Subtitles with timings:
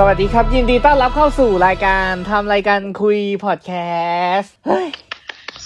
[0.00, 3.72] สวัสดีครับ ยินดีต้อนรับเข้าสู่รายการทำรายการคุยพอดแค
[4.36, 4.54] สต์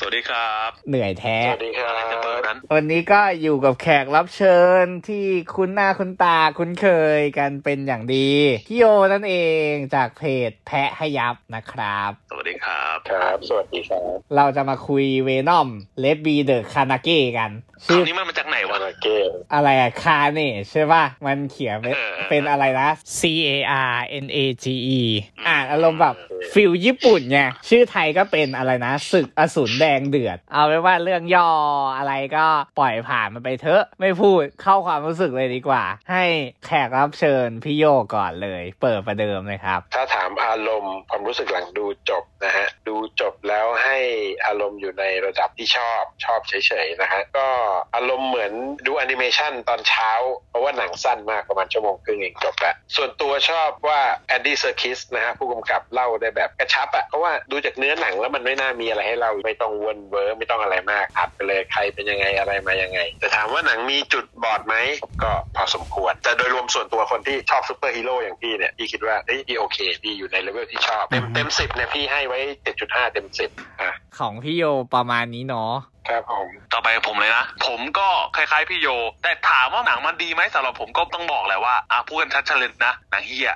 [0.07, 5.25] วัสดีครับ เหนื่อยแท้ สวัสดีครับจะเปิดนั้นวันนี้ก็อยู่กับแขกรับเชิญที่
[5.55, 6.87] คุ้นหน้าคุ้นตาคุ้นเค
[7.19, 8.29] ยกันเป็นอย่างดี
[8.67, 9.35] พี่โยนั่นเอ
[9.69, 15.69] งจากเพจแพะให้ยับนะครับ สวัสดีครับ ครับ สวัสดีครับ เราจะมาคุยเวนอม
[16.01, 17.51] เลดบีเดอะคานาเก้กัน
[17.85, 19.17] คชื่อำนี้มันมาจากไหนวะวานาเก้
[19.55, 23.51] อะไรอะคาเนใช่ป่ะ มันเขียนเป็นเออเป็นอะไรนะ C A
[23.93, 24.65] R N A G
[24.99, 25.01] E
[25.49, 26.15] อ่านอารมณ์แบบ
[26.53, 31.51] ฟิลญี่ปุ่นไงชื่อไทยก็เป็นอะไรนะศึกอสูรแดงเดือด เอาไว้ว่าเรื่องย่อ
[31.97, 32.47] อะไรก็
[32.79, 36.25] ปล่อยผ่านมันไปเถอะไม่พูดเข้าความรู้สึกเลยดีกว่า ให้
[36.67, 43.99] แขกรับเชิญพี่โยก่อนเลย เปิดประเดิมเลยครับ ถ้าถามอารมณ์ความรู้สึกหลังดูจบนะฮะดูจบแล้วให้
[44.47, 47.49] อารมณ์อยู่ในระดับที่ชอบชอบเฉยๆนะฮะก็
[47.97, 48.53] อารมณ์เหมือน
[48.87, 50.11] ดูแอนิเมชันตอนเช้า
[50.51, 64.75] เพราะว่าหนังสั้นมากประมาณชั่วโมงครึ่งเองจบแล้วส่วนตัวชอบว่าแอนดี้เซอร์คิสนะฮะผู้กำกับเล่าได้แบบกระชับอะเพราะว่าดูจากเนื้อหนังแล้วมันไม่น่ามีอะไรให้เราไม่ต้องวนเวอร์ไม่ต้องอะไรมากอัดไปเลยใครเป็นยังไงอะไรมายังไง แต่ถามว่าหนังมีจุดบอดไหม
[65.23, 75.73] ก็พอสมควร แต่โดยรวมส่วนตัวคนที่ชอบซูเปอร์ฮีโร่อย่างพี่เนี่ยพี่คิดว่าเฮ้ยพี่โอเคพี่อยู่ในเลเวลที่ชอบ เต็มเต็มสิบเนี่ยพี่ให้ไว้เจ็ดจุดห้าเต็มสิบอะของพี่โยประมาณนี้เนาะ
[76.09, 78.89] ครับผมต่อไปผมเลยนะ ผมก็คล้ายๆพี่โย
[79.23, 83.51] แต่ถามว่าหนังมันดีไหมสำหรับผมก็ต้องบอกแหละว่าอะพูดกันชัดๆเลยนะหนังเหี้ย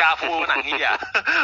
[0.00, 0.88] กล้าพูดว่าหนังเหี้ย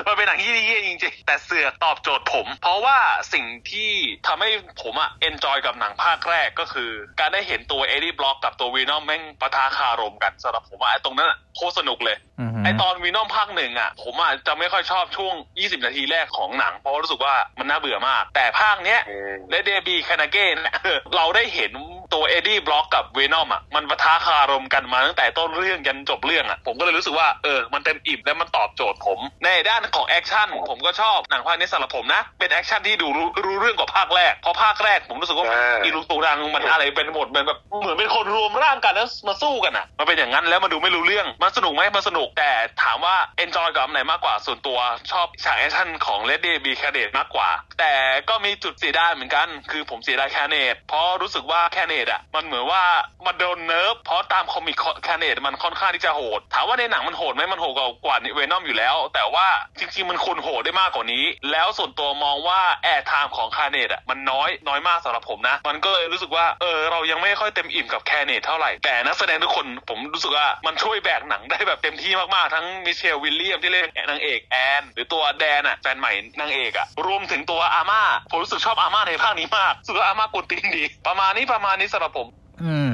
[0.07, 2.99] มันเป็นหนังเหี้ยๆจริงๆ แต่เสือกตอบโจทย์ผม เพราะว่า
[3.33, 3.91] สิ่งที่
[4.27, 4.51] ทำให้
[4.83, 20.57] ผมอะ enjoy กับหนังภาคแรกก็คือ การได้เห็นตัวเอ็ดดี้บร็อกกับตัวเวนอมแม่งปะทะคารมกันสำหรับผมอะไอ้ตรงนั้นอะ โคตรสนุกเลยอือฮึไอตอนเวนอมภาคหนึ่งอะ ผมอะจะไม่ค่อยชอบช่วง 20 นาทีแรกของหนัง เพราะว่ารู้สึกว่ามันน่าเบื่อมาก แต่ภาคเนี้ยอืม Let There Be Carnage เนี่
[20.97, 21.73] ยเราได้เห็น
[22.15, 42.51] ตัวเอ็ดดี้บร็อกกับเวนอมอะมันปะทะคารมกันมาตั้งแต่ต้นเรื่องยันจบเรื่องอะผมก็เลยรู้สึกว่าเออมันเต็มอิ่มและมันตอบโจทย์ผม ในด้านของแอคชั่นผมก็ชอบหนังภาคนี้สำหรับผมนะ เป็นแอคชั่นที่ดูรู้รู้เรื่องกว่าภาคแรกเพราะภาคแรกผมรู้สึกว่าอ่าอีลุงตุงนังมันอะไรเป็นหมดมันแบบเหมือนเป็นคนรวมร่างกันแล้วมาสู้กันอะมันเป็นอย่างนั้นแล้วมันดูไม่รู้เรื่องมันสนุกไหมมันสนุกแต่
[42.83, 44.79] ถามว่า enjoy กับอันไหนมากกว่าส่วนตัว
[45.11, 47.93] ชอบฉากแอคชั่นของ Red Dead b ี a d e t มากกว่า แต่
[48.29, 52.83] ก็มีจุดเสียดายเหมือนกัน คือผมเสียดายคาร์เนจเพราะรู้สึกว่าคาร์เนจอะมันเหมือนว่า
[53.27, 59.47] มันโดน nerf เพราะตาม comic คาร์เนจมันค่อนข้างที่จะโหด ถามว่าในหนังมันโหดไหมมันโหดกว่ากว่าเวนอมอยู่แล้ว แต่ว่า
[59.79, 82.27] จริงๆมันควรโหดได้มากกว่านี้ แล้วส่วนตัวมองว่า airtime ของคาร์เนจอะมันน้อยน้อยมากสำหรับผมนะ มันก็เลยรู้สึกว่าเออเรายังไม่ค่อยเต็มอิ่มกับคาร์เนจเท่าไหร่แต่นักแสดงทุกคนผมรู้สึกว่ามันช่วยแบกหนังได้แบบเต็มที่มากๆทั้งมิเชลวิลเลียมที่เล่นนางเอกแอนหรือตัวแดนอะแฟนใหม่นางเอกอะรวมถึงตัวอาม่าผมรู้สึกชอบอาม่าในภาคนี้มากรู้สึกว่าอาม่ากวนตีนดี ประมาณนี้ประมาณนี้สำหรับผม
[82.65, 82.91] อืม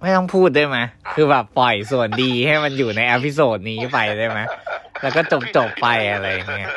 [0.00, 0.78] ไม่ต้องพูดได้ไหม
[1.14, 4.40] คือแบบปล่อยส่วนดีให้มันอยู่ใน episode นี้ไปได้ไหม
[5.02, 6.70] แล้วก็จบจบไปอะไรอย่างเงี้ย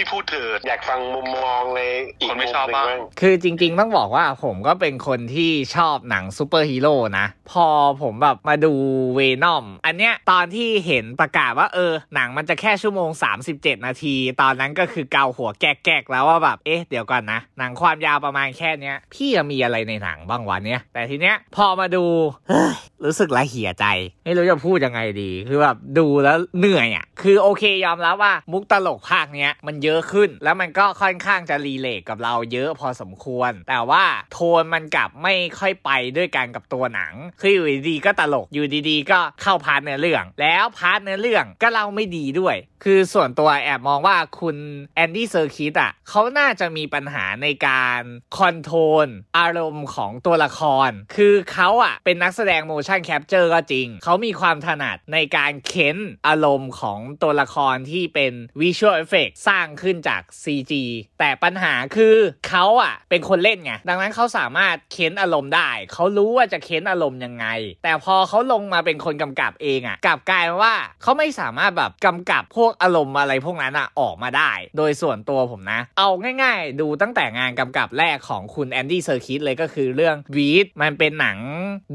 [0.00, 1.80] ที่พูดเถิดอยากฟังมุมมองใน
[2.20, 7.66] อีกคนมุไม่มชอบหนึ่งบ้างบ้างคือจริง ๆ ต้องบอกว่าผมก็เป็นคนที่ชอบหนังซูเปอร์ฮีโร่นะ พอ
[8.02, 8.72] ผมแบบมาดู
[9.14, 13.10] เวนอมอันเนี้ยตอนที่เห็นประกาศว่าเออ หนังมันจะแค่ชั่วโมง
[13.48, 22.04] 37 นาที ตอนนั้นก็คือเกาหัวแก๊กๆแล้วว่าแบบเอ๊ะเดี๋ยวก่อนนะ หนังความยาวประมาณแค่เนี้ยพี่จะมีอะไรในหนังบ้างวันเนี้ยแต่ทีเนี้ยพอมาดู
[22.48, 22.74] เฮ้ย
[23.04, 23.86] รู้สึกละเหี่ยใจ
[24.24, 42.56] ไม่รู้จะพูดยังไงดี คือแบบดูแล้วเหนื่อยอะ คือโอเคยอมรับว่ามุกตลกภาคเนี้ยมันเยอะขึ้น แล้วมันก็ค่อนข้างจะ relate กับเราเยอะพอสมควร แต่ว่าโทนมันกลับไม่ค่อยไปด้วยกันกับตัวหนัง คืออยู่ดีๆก็ตลก อยู่ดีๆ ก็เข้า part เนื้อเรื่อง แล้ว part เนื้อเรื่องก็เล่าไม่ดีด้วย
[42.84, 44.56] คือส่วนตัวแอบมองว่าคุณ
[44.94, 48.00] Andy Serkis อะเขาน่าจะมีปัญหาในการ
[48.36, 49.08] control
[49.38, 55.96] อารมณ์ของตัวละคร คือเขาอะเป็นนักแสดงโม motion capture ก็จริง เขามีความถนัดในการเค้น
[56.28, 60.72] อารมณ์ของตัวละครที่เป็น visual effect สร้างขึ้นจาก CG
[61.20, 62.16] แต่ปัญหาคือ
[62.48, 67.46] เขาอะเป็นคนเล่นไง ดังนั้นเขาสามารถเค้นอารมณ์ได้ เขารู้ว่าจะเค้นอารมณ์ยังไง
[67.84, 76.08] แต่พอเขาลงมาเป็นคนกำกับเองอะกลับกลายเป็นว่าเขาไม่สามารถแบบกำกับพวกอารมณ์อะไรพวกนั้นอะออกมาได้ โดยส่วนตัวผมนะ เอา
[76.42, 81.38] ง่ายๆ ดูตั้งแต่งานกำกับแรกของคุณ Andy Serkis เลยก็คือเรื่องวีดมันเป็นหนัง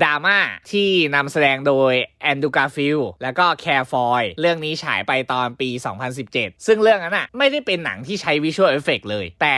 [0.03, 0.37] ดราม่า
[0.71, 0.84] ที่
[1.15, 5.69] นำแสดงโดย Andrew Garfield แล้วก็ Claire Foy เรื่องนี้ฉายไปตอนปี
[6.17, 9.57] 2017 ซึ่งเรื่องนั้นอะไม่ได้เป็นหนังที่ใช้ visual effect เลย แต่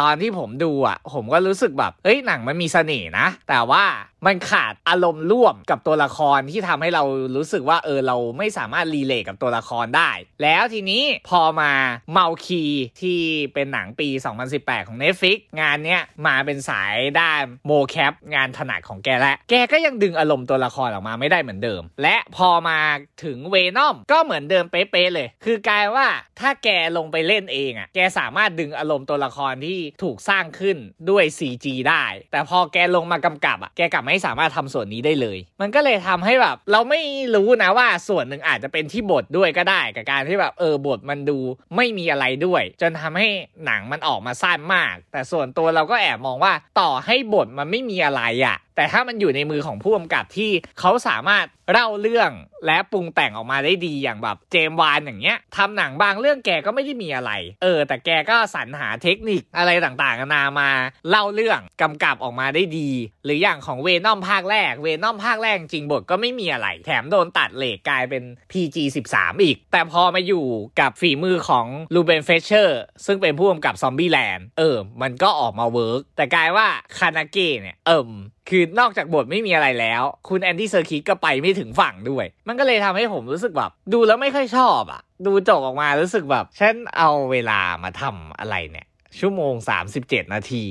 [0.00, 3.84] ตอนที่ผมดูอะผมก็รู้สึกแบบ เฮ้ยหนังมันมีเสน่ห์นะ แต่ว่า
[4.26, 7.04] มันขาดอารมณ์ร่วมกับตัวละครที่ทำให้เรา
[7.36, 10.10] รู้สึกว่าเออเราไม่สามารถ relate กับตัวละครได้
[10.42, 11.72] แล้วทีนี้พอมา
[12.12, 12.64] Mowgli
[13.00, 13.20] ที่
[13.54, 14.08] เป็นหนังปี
[14.48, 22.78] 2018 ของ Netflix งานเนี้ยมาเป็นสายด้าน mocap งานถนัดของแกและแกก็ยังดึงอารมณ์ตัวละครออกมาไม่ได้เหมือนเดิม และพอมา
[23.24, 26.06] ถึง Venom ก็เหมือนเดิมเป๊ะๆเลย คือกลายว่า
[26.40, 30.76] ถ้าแกลงไปเล่นเองอะแกสามารถดึงอารมณ์ตัวละครที่ถูกสร้างขึ้น
[31.10, 37.00] ด้วย CG ได้ แต่พอแกลงมากำกับอะแกกลับไม่ไม่สามารถทำส่วนนี้ได้เลย มันก็เลยทำให้แบบ เราไม่
[37.34, 41.38] รู้นะว่าส่วนหนึ่งอาจจะเป็นที่บทด้วยก็ได้กับการที่แบบเออบทมันดู
[41.76, 43.28] ไม่มีอะไรด้วย จนทำให้
[43.64, 52.30] หนังมันออกมาสั้นมาก แต่ส่วนตัวเราก็แอบมองว่าต่อให้บทมันไม่มีอะไรอะแต่ถ้ามันอยู่ในมือของผู้กำกับที่เขาสามารถเล่าเรื่อง
[52.66, 57.32] และปรุงแต่งออกมาได้ดีอย่างแบบเจมวานอย่างเงี้ยทำหนังบางเรื่องแกก็ไม่ได้มีอะไร
[57.62, 60.70] เออ แต่แกก็สรรหาเทคนิคอะไรต่างๆนานามา
[61.10, 62.90] เล่าเรื่องกำกับออกมาได้ดี
[63.24, 68.22] หรืออย่างของ Venom ภาคแรก Venom ภาคแรกจริงบทก็ไม่มีอะไร แถมโดนตัดเหล็กกลายเป็น
[68.52, 68.76] PG
[69.12, 70.46] 13 อีก แต่พอมาอยู่
[70.80, 76.66] กับฝีมือของ Ruben Fleischer ซึ่งเป็นผู้กำกับ Zombieland เออมันก็ออกมา work แต่กลายว่า
[76.98, 78.10] Carnage เนี่ยเอิม
[78.48, 88.86] คือนอกจากบทไม่มีอะไรแล้ว คุณ Andy Serkis ก็ไปไม่ถึงฝั่งด้วย มันก็เลยทำให้ผมรู้สึกแบบ ดูแล้วไม่ค่อยชอบอะ ดูจบออกมารู้สึกแบบ ฉันเอาเวลามาทำอะไรเนี่ย
[89.18, 89.54] ชั่วโมง
[89.94, 90.64] 37นาที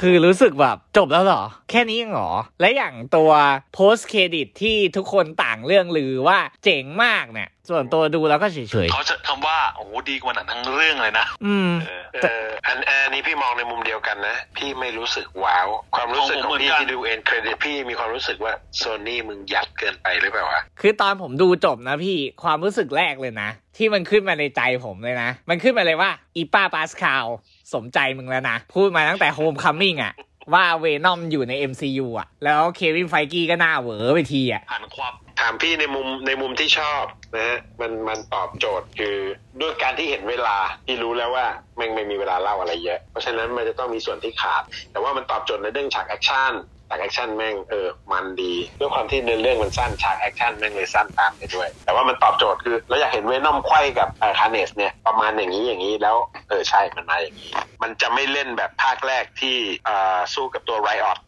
[0.00, 2.30] คือรู้สึกแบบจบแล้วเหรอ แค่นี้เองหรอ
[2.60, 3.30] และอย่างตัว
[3.76, 27.26] post credit ที่ทุกคนต่างเรื่องลือว่าเจ๋งมากเนี่ย ส่วนตัวดูแล้วก็เฉยเขาจะ คำว่าโอ้โหดีกว่าหนังทั้งเรื่องเลยนะๆอืมเออเอออันอันนี้พี่มองในมุมเดียวกันนะ พี่ไม่รู้สึกว้าว ความรู้สึกของพี่ที่ดูเอ็นเครดิตพี่มีความรู้สึกว่าโซนี่มึงยัดเกินไปหรือเปล่าวะคือตอนผมดูจบนะพี่ความรู้สึกแรกเลยนะ ที่มันขึ้นมาในใจผมเลยนะ มันขึ้นมาเลยว่าอีป้าปาสคาล
[27.74, 30.14] สมใจมึงแล้วนะ พูดมาตั้งแต่ Homecoming อะ
[30.54, 37.04] ว่า Venom อยู่ใน MCU อะแล้ว Kevin Feige ก็หน้าเหวอไปทีอะหันควับ ถามพี่ในมุมในมุมที่ชอบ
[37.36, 39.16] นะฮะมันมันตอบโจทย์คือ
[39.60, 40.56] ด้วยการที่เห็นเวลา
[40.86, 41.46] ที่รู้แล้วว่า
[41.76, 44.62] แม่งไม่มีเวลาเล่าอะไรเยอะ เพราะฉะนั้นมันจะต้องมีส่วนที่ขาด
[44.92, 46.52] แต่ว่ามันตอบโจทย์ในเรื่องฉากแอคชั่น
[46.88, 56.16] ฉากแอคชั่นแม่งเออมันดีด้วยความที่เนื้อเรื่องมันสั้นฉากแอคชั่นแม่งเลยสั้นตามไปด้วย แต่ว่ามันตอบโจทย์คือเราอยากเห็น Venom ไขว้กับเอ่อ Carnage เนี่ยประมาณอย่างนี้อย่างนี้แล้ว
[56.48, 57.50] เออใช่มันมาอย่างนี้
[57.82, 59.56] มันจะไม่เล่นแบบภาคแรกที่
[59.88, 61.18] อ่อสู้กับตัวไรออด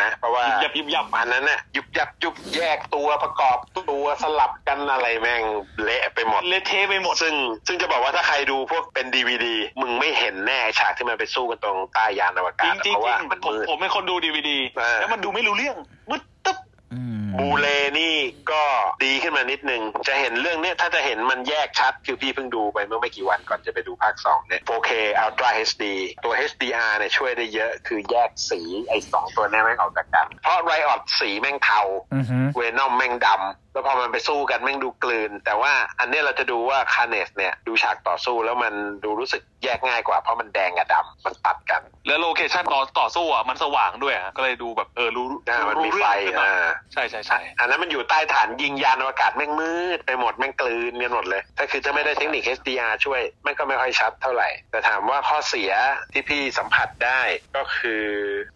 [0.00, 3.58] นะ เพราะว่ายับยิบยับอันนั้นน่ะยุบยับยุบแยกตัวประกอบ
[3.90, 5.42] ตัวสลับกันอะไรแม่ง
[5.84, 7.34] เละไปหมดเละเทะไปหมดซึ่ง
[7.66, 15.76] ซึ่งจะบอกว่าถ้าใครดูพวกเป็นดีวดีมึงไม่เห็นแน่ฉากที่มันไปสู้กันตรงใต้ยานอวจการิศงจริงเพราะว่าจริงมันผมมืดผมเป็นคนดูดีวดีอ่าแล้วมันดูไม่รู้เรื่อง
[16.10, 16.58] มืดตึ๊บ
[16.94, 17.68] อืมบูเล
[17.98, 18.14] นี่
[18.50, 18.62] ก็
[19.04, 24.90] ดีขึ้นมานิดนึง จะเห็นเรื่องเนี้ยถ้าจะเห็นมันแยกชัด คือพี่เพิ่งดูไปเมื่อไม่กี่วันก่อนจะไปดูภาค2เนี่ย 4K
[25.24, 25.84] Ultra HD
[26.24, 31.80] ตัว HDR เนี่ยช่วยได้เยอะคือแยกสีไอ้สองตัวเนี้แม่งออกจากกัน เพราะ Riot สีแม่งเทา
[32.14, 55.72] อือฮึ Venom แม่งดำแล้วพอมันไปสู้กันแม่งดูกลืน แต่ว่าอันเนี้ยเราจะดูว่า Carnage เนี่ยดูฉากต่อสู้แล้วมันดูรู้สึกแยกง่ายกว่าเพราะมันแดงกับดำมันตัดกัน แล้ว location ตอนต่อสู้อะมันสว่างด้วยอะก็เลยดูแบบเออรู้อ่ามันมีรู้ไฟเรื่องขึ้นมาอ่าใช่ใช่ใช่อันนั้นมันอยู่ใต้ฐานยิงยานอวกาศแม่งมืดไปหมดแม่งกลืนกันหมดเลยถ้าคือจะไม่ได้เทคนิค HDR ช่วยแม่งก็ไม่ค่อยชัดเท่าไหร่ แต่ถามว่าข้อเสีย
[56.12, 57.20] ที่พี่สัมผัสได้
[57.56, 58.04] ก็คือ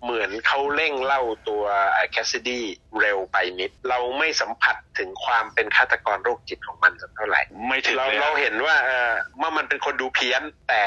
[0.04, 1.64] เหมือนเขาเร่งเล่าตัว
[2.10, 2.64] Kasady
[3.00, 9.10] เร็วไปนิด เราไม่สัมผัสถึงความเป็นฆาตกรโรคจิตของมันสักเท่าไหร่ ไม่ถึงเราเลยเราอะเห็นว่าเออ
[9.40, 10.82] ว่ามันเป็นคนดูเพี้ยนแต่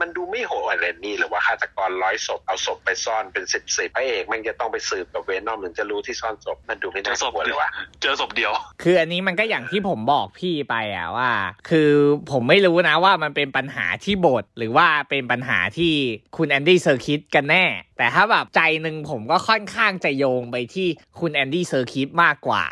[0.00, 7.70] มันดูไม่โหดอะไรนี่หรือว่าฆาตกรร้อยศพเอาศพไปซ่อนเป็นสิบสิบพระเอกแม่งจะต้องไปสืบกับ Venom ถึงจะรู้ที่ซ่อนศพมันดูไม่เจน่าอศพกลัวเลยว่ะ
[8.02, 11.30] เจอศพเดียว คืออันนี้มันก็อย่างที่ผมบอกพี่ไปอะว่า
[11.70, 11.90] คือ
[12.30, 15.92] ผมไม่รู้นะว่ามันเป็นปัญหาที่บท หรือว่าเป็นปัญหาที่
[16.36, 17.64] คุณ Andy Serkis กันแน่
[17.98, 20.88] แต่ถ้าแบบใจหนึ่งผมก็ค่อนข้างจะโยงไปที่
[21.20, 22.64] คุณ Andy Serkis มากกว่า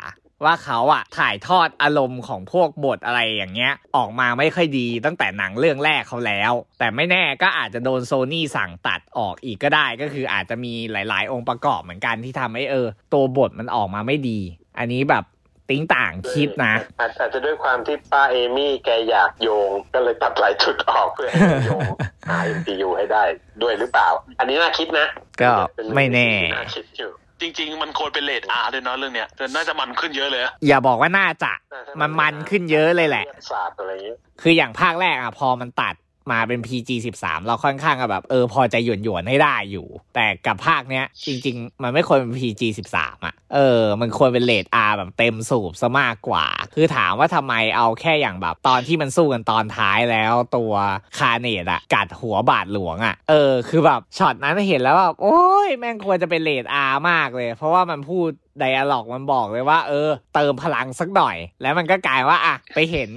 [0.45, 14.39] ว่าเขาอะถ่ายทอดอารมณ์ของพวกบทอะไรอย่างเงี้ย ออกมาไม่ค่อยดีตั้งแต่หนังเรื่องแรกเขาแล้ว แต่ไม่แน่ก็อาจจะโดนโซนี่สั่งตัดออกอีกก็ได้ก็คืออาจจะมีหลาย ๆ องค์ประกอบเหมือนกันที่ทำให้เออ ตัวบทมันออกมาไม่ดี
[14.79, 15.25] อันนี้แบบ
[15.69, 21.89] ติ้งต่างคิดนะอาจอาจจะด้วยความที่ป้า Amy แกอยากโยง ก็เลยตัดหลายจุดออกเพื่อให้มันโยง
[22.29, 23.23] หา MCU ให้ได้
[23.61, 24.07] ด้วยหรือเปล่า
[24.39, 25.07] อันนี้น่าคิดนะ
[25.41, 31.51] ก็เป็นไม่แน่น่าคิดอยู่ จริง ๆ มันควรเป็นเรท R ด้วยเนาะเรื่องเนี้ยแต่น่าจะมันขึ้นเยอะเลยอะอย่าบอกว่าน่าจะ
[31.99, 35.95] มันมันขึ้นเยอะเลยแหละ ศาสตร์อะไรอย่างเงี้ยคืออย่างภาคแรกอะพอมันตัด
[36.31, 36.89] มาเป็น PG
[37.19, 42.61] 13เราค่อนข้างแบบเออพอจะหยวนหยวนให้ได้อยู่ แต่กับภาคเนี้ย จริง ๆ มันไม่ควรเป็น PG
[42.95, 50.73] 13อะ เออ มันควรเป็นเลด R แบบเต็มสูบซะมากกว่า คือถามว่าทำไมเอาแค่อย่างแบบตอนที่มันสู้กันตอนท้ายแล้วตัว
[51.17, 63.09] Carnage อะกัดหัวบาทหลวงอะเออ คือแบบช็อตนั้นเห็นแล้วแบบโอ้ยแม่งควรจะเป็นเลด R มากเลย เพราะว่ามันพูด dialogue มันบอกเลยว่า เออ เติมพลังสักหน่อย แล้วมันก็กลายว่าอะไปเห็น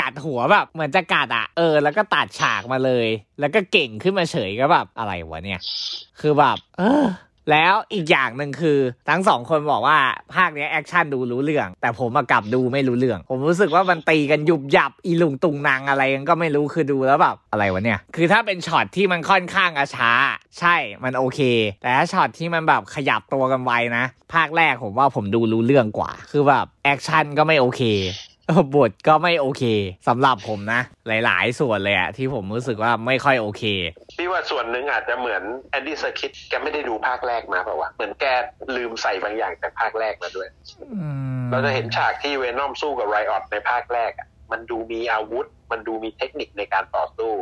[0.00, 3.06] กัดหัวแบบเหมือนจะกัดอะเออ แล้วก็ตัดฉากมาเลย
[3.40, 5.60] แล้วก็เก่งขึ้นมาเฉยก็แบบอะไรวะเนี่ย
[6.20, 7.04] คือแบบ เออ
[7.50, 9.98] แล้วอีกอย่างหนึ่งคือทั้งสองคนบอกว่า
[10.34, 20.10] ภาคนี้แอคชั่นดูรู้เรื่อง แต่ผมกลับดูไม่รู้เรื่อง ผมรู้สึกว่ามันตีกันยุบยับอีลุงตุงนางอะไรกันก็ไม่รู้คือดูแล้วแบบอะไรวะเนี่ย คือถ้าเป็นช็อตที่มันค่อนข้างอ่าช้า
[20.58, 21.40] ใช่มันโอเค
[21.82, 27.82] แต่ถ้าช็อตที่มันแบบขยับตัวกันไวนะ ภาคแรกผมว่าผมดูรู้เรื่องกว่า คือแบบแอคชั่นก็ไม่โอเค
[28.74, 29.64] บทก็ไม่โอเค
[30.08, 33.62] สำหรับผมนะ หลาย ๆ ส่วนเลยอะที่ผมรู้สึกว่าไม่ค่อยโอเค
[34.18, 38.24] พี่ว่าส่วนหนึ่งอาจจะเหมือน Andy Serkis แกไม่ได้ดูภาคแรกมาเปล่าวะเหมือนแก
[38.76, 40.48] ลืมใส่บางอย่างจากภาคแรกมาด้วย
[41.50, 47.32] เราจะเห็นฉากที่เวนอมสู้กับ Riot ในภาคแรกอะมันดูมีอาวุธ มันดูมีเทคนิคในการต่อสู้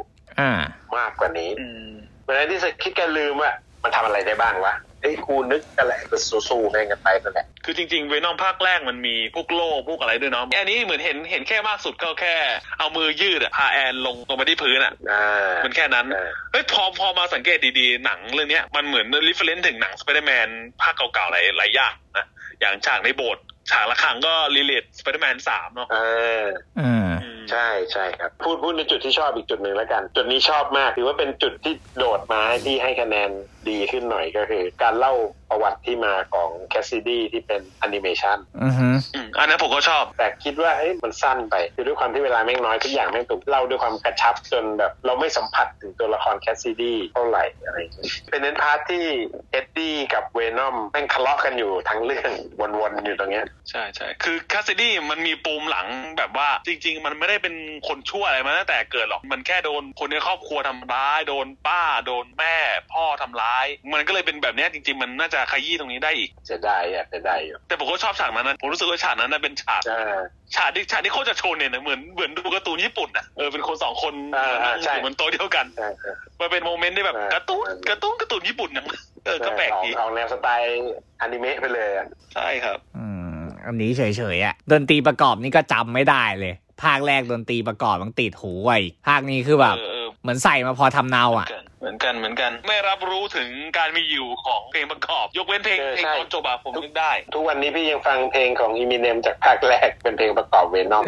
[0.40, 0.52] อ่า
[0.98, 1.90] มากกว่านี้อืม
[2.22, 3.52] เหมือน Andy Serkis แกลืมว่า
[3.82, 6.16] มันทำอะไรได้บ้างวะ เอ้ยกูนึกกันแหละก็
[6.48, 12.34] สู้ๆแม่งกันไปนั่นแหละ คือจริงๆ เวนอมภาคแรกมันมีพวกโล่พวกอะไรด้วยเนาะ อันนี้เหมือนเห็นเห็นแค่มากสุดก็แค่
[12.78, 15.24] เอามือยืดอะพาแอนลงลงมาที่พื้นอะอ่า
[15.64, 20.48] มันแค่นั้นอ่าเฮ้ยพอพอมาสังเกตดีๆ หนังเรื่องเนี้ยมันเหมือน reference ถึงหนังสไปเดอร์แมน
[20.82, 22.26] ภาคเก่าๆหลายหลายอย่างนะ
[22.60, 26.46] อย่างฉากในโบสถ์ฉากละครั้งก็ relate สไปเดอร์แมนสามเนาะอ่า
[26.78, 33.30] อืมอืม ใช่ใช่ครับ พูดพูดในจุดที่ชอบอีกจุดหนึ่งแล้วกัน จุดนี้ชอบมากถือว่าเป็นจุดที่โดดมาให้ที่ให้คะแนน
[33.68, 35.14] ดีขึ้นหน่อยก็คือ การเล่า
[35.50, 49.04] ประวัติที่มาของแคสซิดี้ที่เป็นแอนิเมชันอือฮึอืมอันนั้นผมก็ชอบ แต่คิดว่าเอ้ยมันสั้นไป คือด้วยความที่เวลาแม่งน้อยทุกอย่างแม่งถูกเล่าด้วยความกระชับจนแบบ เราไม่สัมผัสถึงตัวละครแคสซิดี้เท่าไหร่อะไรอย่างเงี้ยเป็นเน้น part ที่
[49.52, 52.30] เอ็ดดี้กับเวนอมแม่งทะเลาะกันอยู่ทั้งเรื่อง
[52.60, 55.86] วนๆอยู่ตรงเนี้ยใช่ใช่คือคาสซิดี้มันมีปูมหลัง
[56.18, 57.54] แบบว่าจริง ๆ มันไม่ได้เป็น
[57.88, 62.56] คนชั่วอะไรมาตั้งแต่เกิดหรอก มันแค่โดนคนในครอบครัวทำร้าย โดนป้า โดนแม่
[62.92, 70.20] พ่อทำร้าย มันก็เลยเป็นแบบเนี้ยจริง ๆ มันน่าจะขยี้ตรงนี้ได้อีกจะได้อะจะได้อยู่แต่ผมก็ชอบฉากนั้นนะผมรู้สึกว่าฉากนั้นน่ะเป็นฉากอ่า
[70.56, 78.84] ฉากที่ฉากที่โคตรจะโชนเนี่ยนะเหมือนเหมือนดูการ์ตูนญี่ปุ่นอะเออเป็นคนสองคนอ่าอ่าใช่อยู่บนโต๊ะเดียวกันใช่ใช่มันเป็น moment ที่แบบอ่าการ์ตูนการ์ตูนการ์ตูนญี่ปุ่นนะ
[79.26, 83.04] เออก็แปลกออกดีออกแนวสไตล์อนิเมะไปเลยอะใช่ครับอื
[83.36, 84.02] มอันนี้เฉ
[84.36, 91.48] ยๆอะดนตรีประกอบนี่ก็จำไม่ได้เลย ภาคแรกดนตรีประกอบมันติดหูไว้ภาคนี้คือแบบเออเออเหมือนใส่มาพอทำเนาอะ
[91.80, 101.04] เหมือนกันเหมือนกัน ไม่รับรู้ถึงการมีอยู่ของเพลงประกอบ ยกเว้นเพลงเพลงตอนจบอะผมนึกได้ ทุกวันนี้พี่ยังฟังเพลงของอิมิเนมจากภาคแรกเป็นเพลงประกอบเวนอม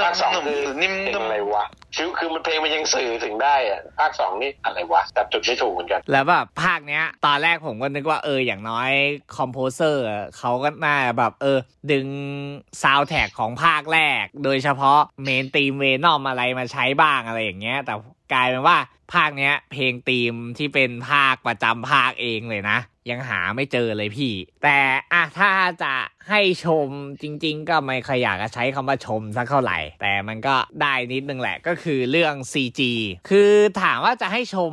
[0.00, 8.90] ภาคสองคือนิ่มเพลงๆอะไรวะคือคือมันเพลงมันยังสื่อถึงได้อะภาคสองนี่อะไรวะจับจุดไม่ถูกเหมือนกัน แล้วแบบภาคเนี้ย ตอนแรกผมก็นึกว่าเอออย่างน้อย
[9.36, 10.04] คอมโพเซอร์
[10.38, 11.58] เขาก็น่าแบบเออ
[11.92, 12.06] ดึง
[12.82, 17.94] ซาวแท็กของภาคแรก โดยเฉพาะ main theme เวนอมอะไรมาใช้บ้างอะไรอย่างเงี้ยแต่
[18.32, 18.78] กลายเป็นว่า
[19.12, 22.78] ภาคเนี้ย เพลงตีมที่เป็นภาคประจำภาคเองเลยนะ
[23.10, 24.78] ยังหาไม่เจอเลยพี่ แต่
[25.12, 25.50] อะถ้า
[25.82, 25.94] จะ
[26.28, 26.88] ให้ชม
[27.22, 32.80] จริง ๆ ก็ไม่ค่อยอยากจะใช้คำว่าชมสักเท่าไหร่ แต่มันก็ได้นิดนึงแหละก็คือเรื่อง CG
[33.30, 34.72] คือถามว่าจะให้ชม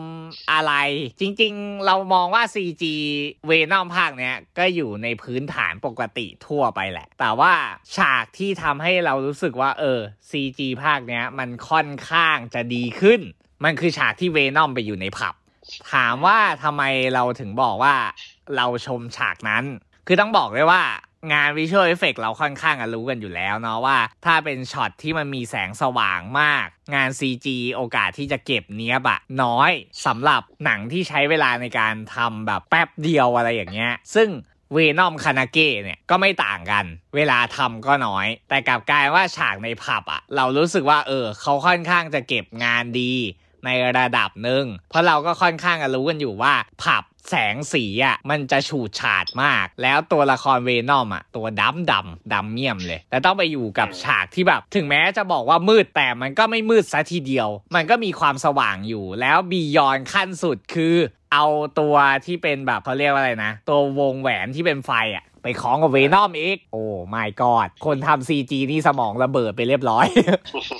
[0.52, 0.74] อะไร
[1.20, 2.84] จริง ๆ เรามองว่า CG
[3.48, 7.54] เวนอมภาคเนี้ยก็อยู่ในพื้นฐานปกติทั่วไปแหละ แต่ว่า
[7.96, 10.00] ฉากที่ทำให้เรารู้สึกว่าเออ
[10.30, 13.22] CG ภาคเนี้ยมันค่อนข้างจะดีขึ้น
[13.64, 15.36] มันคือฉากที่เวนอมไปอยู่ในผับ
[15.94, 17.96] ถามว่าทำไมเราถึงบอกว่า
[18.56, 19.64] เราชมฉากนั้น
[20.08, 20.84] คือต้องบอกเลยว่า
[21.34, 29.72] งาน visual effect เราค่อนข้างอะรู้กันอยู่แล้วเนาะว่า ถ้าเป็นช็อตที่มันมีแสงสว่างมาก งาน CG โอกาสที่จะเก็บเนี้ยบอะน้อย
[30.06, 34.30] สำหรับหนังที่ใช้เวลาในการทำแบบแป๊บเดียวอะไรอย่างเงี้ย ซึ่ง
[34.74, 36.86] เวนอมคานาเกะเนี่ยก็ไม่ต่างกัน
[37.16, 43.14] เวลาทำก็น้อย แต่กลับกลายว่าฉากในผับอะเรารู้สึกว่าเออเขาค่อนข้างจะเก็บงานดี
[43.66, 60.96] ในระดับหนึ่งเพราะเราก็ค่อนข้างจะรู้กันอยู่ว่า ผับแสงสีอะมันจะฉูดฉาดมาก แล้วตัวละครเวนอมอะตัวดำดำดำเมี่ยมเลย แต่ต้องไปอยู่กับฉากที่แบบ ถึงแม้จะบอกว่ามืดแต่มันก็ไม่มืดซะทีเดียว มันก็มีความสว่างอยู่ แล้วบียอนขั้นสุดคือ
[61.34, 61.46] เอา
[61.80, 70.06] ตัวที่เป็นแบบเขาเรียกว่าอะไรนะ ตัววงแหวนที่เป็นไฟอะ ไปคล้องกับเวนอมอีก โอ้ไม่กอดคนทำซีจีนี่สมองระเบิดไปเรียบร้อย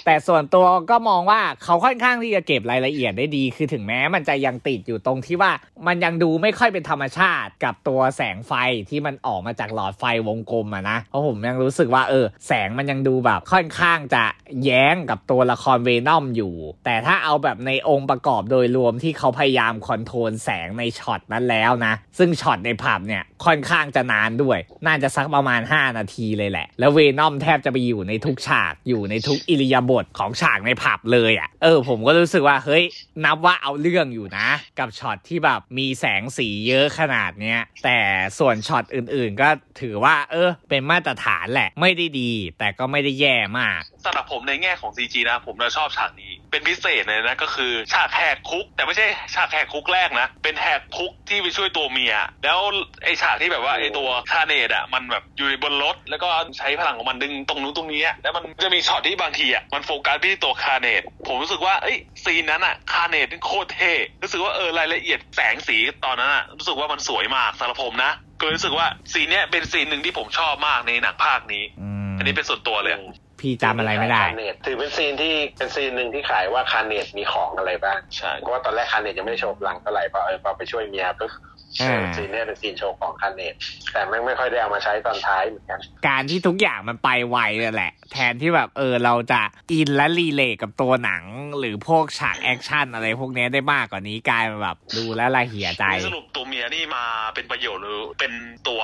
[0.06, 5.52] แต่ส่วนตัวก็มองว่าเขาค่อนข้างที่จะเก็บรายละเอียดได้ดี คือถึงแม้มันจะยังติดอยู่ตรงที่ว่า
[5.88, 8.54] มันยังดูไม่ค่อยเป็นธรรมชาติกับตัวแสงไฟ
[8.90, 14.24] ที่มันออกมาจากหลอดไฟวงกลมอะนะ เพราะผมยังรู้สึกว่าเออ แสงมันยังดูแบบค่อนข้างจะ
[14.64, 16.54] แย้งกับตัวละครเวนอมอยู่
[16.86, 32.84] แต่ถ้าเอาแบบในองค์ประกอบโดยรวมที่เขาพยายาม control แสงในช็อตนั้นแล้วนะ ซึ่งช็อตในผับเนี่ย ค่อนข้างจะนานด้วย น่าจะสักประมาณ 5 นาทีเลยแหละ แล้วเวนอมแทบจะไปอยู่ในทุกฉากอยู่ในทุกอิริยาบถของฉากในผับเลยอะ่ะเออผมก็รู้สึกว่าเฮ้ย
[33.26, 34.48] นับว่าเอาเรื่องอยู่นะ
[34.80, 38.00] กับช็อตที่แบบมีแสงสีเยอะขนาดเนี้ยแต่
[38.40, 39.50] ส่วนช็อตอื่นๆ ก็
[39.82, 52.60] ถือว่า เออ เป็นมาตรฐานแหละ ไม่ได้ดี แต่ก็ไม่ได้แย่มากสำหรับผมในแง่ของ CG นะผมจะชอบฉากนี้ เป็นพิเศษเลยนะก็คือฉากแหกคุก แต่ไม่ใช่ฉากแหกคุกแรกนะ เป็นแหกคุกที่ไปช่วยตัวเมีย แล้ว
[53.04, 56.28] ไอฉากที่แบบว่าไอตัวคาเนตอะมันแบบอยู่บนรถ แล้วก็
[56.58, 73.02] ใช้พลังของมันดึงตรงนู้นตรงนี้อะแล้วมันจะมีช็อตที่บางทีอะมันโฟกัสไปที่ตัวคาเนตผมรู้สึกว่าเอ้ยซีนนั้นอะคาเนตนี่โคตรเท่รู้สึกว่าเออรายละเอียดแสงสีตอนนั้นอะรู้สึกว่ามันสวยมากสำหรับผมนะก็เลยรู้สึกว่าซีนเนี้ยเป็นซีนหนึ่งที่ผมชอบมากในหนังภาคนี้อืมอันนี้เป็นส่วนตัวเลยอะ
[73.42, 83.54] พี่จำอะไรไม่ได้คาเนตถือเป็นซีนที่เป็นซีนหนึ่งที่ขายว่าคาร์เนจมีของอะไรบ้างใช่เพราะว่าตอนแรกคาร์เนจยังไม่ได้โชว์พลังเท่าไหร่พอเออพอไปช่วยเมียปุ๊บอ่า ซีนเนี้ยเป็นซีนโชว์ของคาร์เนจ
[83.92, 91.24] แต่แม่งไม่ค่อยได้เอามาใช้ตอนท้ายเหมือนกัน การที่ทุกอย่างมันไปไวนั่นแหละ แทนที่แบบเออเราจะอินและ relate กับตัวหนัง
[91.60, 97.04] หรือพวกฉากแอคชั่นอะไรพวกนี้ได้มากกว่านี้กลายเป็นแบบดูแล้วละเหี่ยใจ สรุปตัวเมียนี่มา
[97.36, 98.34] เป็นประโยชน์หรือเป็น
[98.68, 98.82] ตัว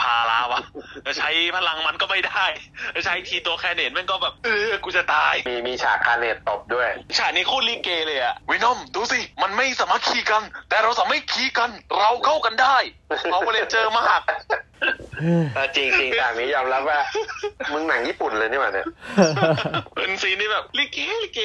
[0.00, 0.60] ภาระวะ
[1.06, 2.46] จะใช้พลังมันก็ไม่ได้
[2.94, 12.76] จะใช้ทีตัวคาร์เนจแม่งก็แบบเออกูจะตาย มีมีฉากคาร์เนจตบด้วยฉากนี้โคตรลีเกเลยอะเวนอมดูสิมันไม่สามัคคีกัน แต่เราสามัคคีกันเราเข้ากันได้
[13.32, 14.20] เอาไปเลยเจอมาก
[15.76, 16.98] จริงจริงฉากนี้ยอมรับว่า
[17.72, 18.86] มึงหนังญี่ปุ่นเลยนี่หว่าเนี่ย
[19.96, 21.40] เป็นซีนที่แบบลีเกลีเก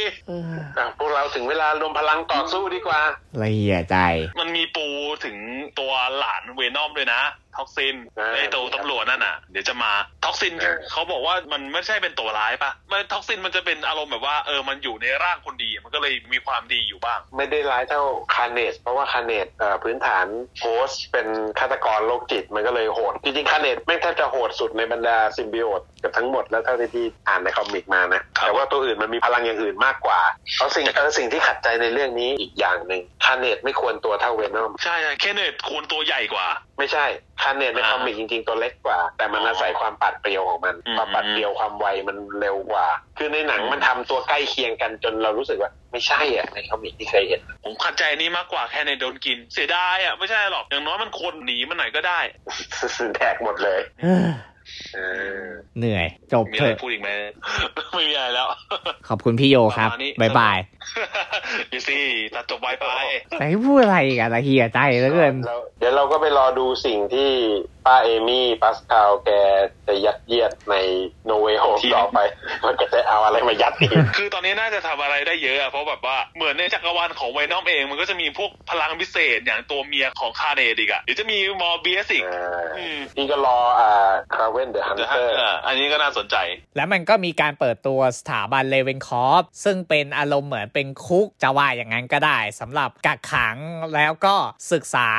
[0.77, 3.01] อะพวกเราถึงเวลารวมพลังต่อสู้ดีกว่า
[3.41, 3.97] ละเหี่ยใจ
[4.39, 4.87] มันมีปู
[5.25, 5.37] ถึง
[5.79, 7.21] ตัวหลานเวนอมด้วยนะ
[7.57, 9.91] Toxin อ่าไอตัวตำรวจนั่นน่ะ เดี๋ยวจะมา
[10.25, 18.01] Toxin อ่าเขาบอกว่ามันไม่ใช่เป็นตัวร้ายปะมัน Toxin มันจะเป็นอารมณ์แบบว่าเออมันอยู่ในร่างคนดี มันก็เลยมีความดีอยู่บ้าง ไม่ได้ร้ายเท่า
[18.35, 20.25] คาร์เนจเพราะว่าคาร์เนจเอ่อพื้นฐาน
[20.61, 21.27] host เป็น
[21.59, 30.19] ฆาตกรโรคจิตมันก็เลยโหดจริงๆคาร์เนจแม่งแทบจะโหดสุดในบรรดา symbiote กับทั้งหมดแล้วเท่าที่พี่อ่านใน comic มานะครับแต่ว่าตัวอื่นมันมีพลังอย่างอื่นมากกว่า
[30.57, 36.47] เอาสิ่งเออสิ่งที่ขัดใจในเรื่องนี้อีกอย่างหนึ่งคาร์เนจไม่ควรตัวเท่าเวนอมใช่ใช่คาร์เนจควรตัวใหญ่กว่า
[36.79, 37.05] ไม่ใช่
[37.41, 42.85] คาร์เนจในอ่า comic จริงๆตัวเล็กกว่า แต่มันอ๋อออาศัยความปราดเปรียวของมันอืมความปราดเปรียวความไวมันเร็วกว่า
[43.17, 52.19] คือในหนังมันทำตัวใกล้เคียงกันจนเรารู้สึกว่า ไม่ใช่อะใน comic ที่เคยเห็น ผมขัดใจอันนี้มากกว่าแค่ในโดนกิน เสียดายอะไม่ใช่หรอกอย่างน้อยมันควรหนีมันหน่อยก็ได้
[53.15, 53.81] แดกหมดเลย
[54.95, 54.99] เอ
[55.37, 55.43] อ
[55.79, 57.09] เหนื่อย จบมีเถอะไรอะพูดอีกไหม
[57.93, 58.47] ไม่มีอะไรแล้ว
[59.07, 60.57] ขอบคุณพี่โยครับประมาณนี้บ๊ายบาย
[61.73, 62.85] ยูซี่ตัดจบไวไป
[63.37, 67.29] แต่ให้พูดอะไรกันละเหี่ยใจเหลือเกินเราเดี๋ยวเราก็ไปรอดูสิ่งที่
[67.85, 69.29] ป้าเอมี่ปัสคาลแก
[69.87, 70.75] จะยัดเยียดใน
[71.25, 72.19] โนเวโฮทีมต่อไป
[72.65, 86.35] มันก็จะเอาอะไรมายัดอีกคือตอนนี้น่าจะทำอะไรได้เยอะอะเพราะแบบว่าเหมือนในจักรวาลของไวนอมเอง มันก็จะมีพวกพลังพิเศษอย่างตัวเมียของคาร์เนจอีกอะเดี๋ยวจะมีมอร์เบียสอีกอ่าอืมพี่ก็รออ่า Kraven the Hun เดี๋ยวเตฮะอร์เอออันนี้ก็น่าสนใจ
[86.75, 93.57] แล้วมันก็มีการเปิดตัวสถาบัน Ravencroft ซึ่งเป็นอารมณ์เหมือนเป็นคุกจะว่าอย่างนั้นก็ได้สำหรับกักขัง
[93.95, 94.35] แล้วก็
[94.71, 95.09] ศึกษา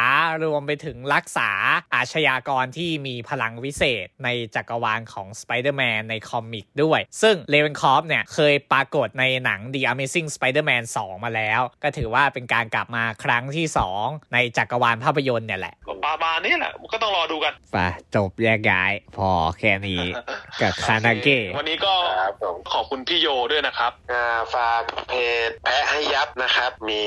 [0.44, 1.50] รวมไปถึงรักษา
[1.94, 13.66] อาชญากรที่มีพลังวิเศษในจักรวาลของ Spider-Man ใน comic ด้วย ซึ่ง Ravencroft เนี่ยเคยปรากฏในหนัง The Amazing Spider-Man 2 มาแล้ว ก็ถือว่าเป็นการกลับมาครั้งที่
[14.00, 17.78] 2 ในจักรวาลภาพยนตร์เนี่ยแหละก็ ประมาณนี้แหละก็ต้องรอดูกันไป
[18.14, 20.02] จบแยกย้าย พอแค่นี้
[20.62, 25.14] กับ Carnage วันนี้ก็ครับผมขอบคุณพี่โยด้วยนะครับอ่าฝากเพ
[25.48, 27.04] จแพะให้ยับนะครับ มี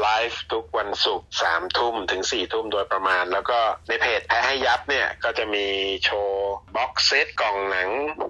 [0.00, 5.66] ไลฟ์ทุกวันศุกร์สามทุ่มถึงสี่ทุ่มโดยประมาณ แล้วก็ในเพจแพะให้ยับเนี่ยก็จะมี
[6.04, 7.88] โชว์ box set กล่องหนัง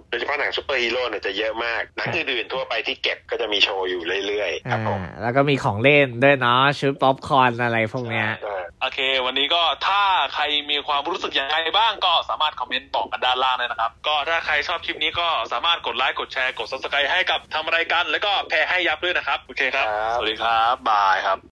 [0.09, 10.03] โดยเฉพาะหนังซูเปอร์ฮีโร่เนี่ยจะเยอะมากหนังอื่นๆทั่วไปที่เก็บก็จะมีโชว์อยู่เรื่อยๆครับผมอ่าแล้วก็มีของเล่นด้วยเนาะชุดป๊อปคอร์นอะไรพวกเนี้ยอ่าโอเค วันนี้ก็ถ้า
[10.35, 21.41] ใครมีความรู้สึกยังไงบ้างก็สามารถคอมเมนต์บอกกันด้านล่างเลยนะครับ ก็ถ้าใครชอบคลิปนี้ก็สามารถกดไลค์กดแชร์กด subscribe ให้กับทำอะไรกันแล้วก็แพรให้ยับด้วยนะครับ โอเคครับครับสวัสดีครับ บายครับ